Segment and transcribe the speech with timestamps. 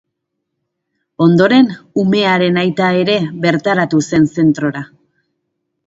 [1.25, 1.69] Ondoren,
[2.05, 4.87] umearen aita ere bertaratu zen zentrora.